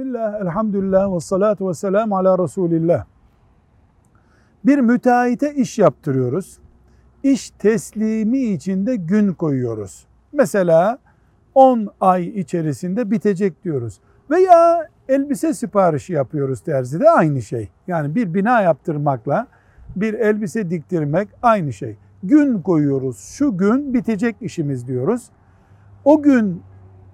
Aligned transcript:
Bismillah, 0.00 0.40
elhamdülillah 0.40 1.14
ve 1.14 1.20
salatu 1.20 1.68
ve 1.68 1.74
selamu 1.74 2.16
ala 2.16 2.38
Resulillah. 2.38 3.04
Bir 4.64 4.78
müteahhite 4.78 5.54
iş 5.54 5.78
yaptırıyoruz. 5.78 6.58
İş 7.22 7.50
teslimi 7.50 8.38
içinde 8.38 8.96
gün 8.96 9.32
koyuyoruz. 9.32 10.06
Mesela 10.32 10.98
10 11.54 11.88
ay 12.00 12.28
içerisinde 12.28 13.10
bitecek 13.10 13.64
diyoruz. 13.64 14.00
Veya 14.30 14.88
elbise 15.08 15.54
siparişi 15.54 16.12
yapıyoruz 16.12 16.60
terzide 16.60 17.10
aynı 17.10 17.42
şey. 17.42 17.68
Yani 17.86 18.14
bir 18.14 18.34
bina 18.34 18.60
yaptırmakla 18.60 19.46
bir 19.96 20.14
elbise 20.14 20.70
diktirmek 20.70 21.28
aynı 21.42 21.72
şey. 21.72 21.96
Gün 22.22 22.62
koyuyoruz. 22.62 23.18
Şu 23.18 23.56
gün 23.56 23.94
bitecek 23.94 24.36
işimiz 24.40 24.88
diyoruz. 24.88 25.30
O 26.04 26.22
gün 26.22 26.62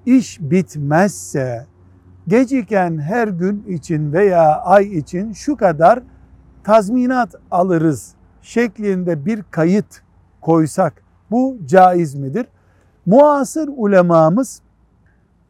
iş 0.06 0.40
bitmezse 0.40 1.66
geciken 2.28 2.98
her 2.98 3.28
gün 3.28 3.64
için 3.68 4.12
veya 4.12 4.56
ay 4.56 4.98
için 4.98 5.32
şu 5.32 5.56
kadar 5.56 6.02
tazminat 6.64 7.34
alırız 7.50 8.14
şeklinde 8.42 9.26
bir 9.26 9.42
kayıt 9.50 10.02
koysak 10.40 11.02
bu 11.30 11.58
caiz 11.66 12.14
midir? 12.14 12.46
Muasır 13.06 13.68
ulemamız 13.76 14.62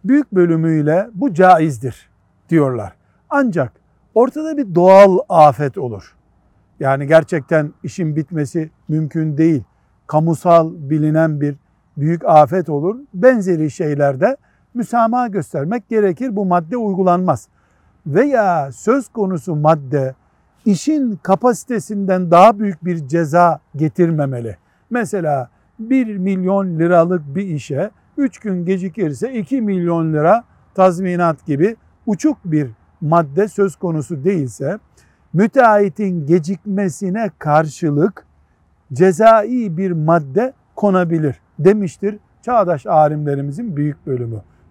büyük 0.04 0.32
bölümüyle 0.32 1.08
bu 1.14 1.34
caizdir 1.34 2.10
diyorlar. 2.48 2.92
Ancak 3.30 3.72
ortada 4.14 4.56
bir 4.56 4.74
doğal 4.74 5.18
afet 5.28 5.78
olur. 5.78 6.16
Yani 6.80 7.06
gerçekten 7.06 7.72
işin 7.82 8.16
bitmesi 8.16 8.70
mümkün 8.88 9.36
değil. 9.36 9.62
Kamusal 10.06 10.72
bilinen 10.74 11.40
bir 11.40 11.56
büyük 11.96 12.24
afet 12.24 12.68
olur. 12.68 12.96
Benzeri 13.14 13.70
şeylerde 13.70 14.36
müsamaha 14.76 15.28
göstermek 15.28 15.88
gerekir. 15.88 16.36
Bu 16.36 16.44
madde 16.44 16.76
uygulanmaz. 16.76 17.48
Veya 18.06 18.72
söz 18.72 19.08
konusu 19.08 19.56
madde 19.56 20.14
işin 20.64 21.18
kapasitesinden 21.22 22.30
daha 22.30 22.58
büyük 22.58 22.84
bir 22.84 23.08
ceza 23.08 23.60
getirmemeli. 23.76 24.56
Mesela 24.90 25.50
1 25.78 26.16
milyon 26.16 26.78
liralık 26.78 27.22
bir 27.34 27.46
işe 27.46 27.90
3 28.16 28.38
gün 28.38 28.64
gecikirse 28.64 29.32
2 29.32 29.62
milyon 29.62 30.12
lira 30.12 30.44
tazminat 30.74 31.46
gibi 31.46 31.76
uçuk 32.06 32.38
bir 32.44 32.70
madde 33.00 33.48
söz 33.48 33.76
konusu 33.76 34.24
değilse 34.24 34.78
müteahhitin 35.32 36.26
gecikmesine 36.26 37.30
karşılık 37.38 38.26
cezai 38.92 39.76
bir 39.76 39.90
madde 39.90 40.52
konabilir 40.76 41.40
demiştir 41.58 42.18
çağdaş 42.42 42.86
alimlerimizin 42.86 43.76
büyük 43.76 44.06
bölümü. 44.06 44.42